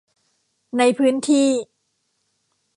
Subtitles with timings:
[0.77, 1.49] ในพื้นที่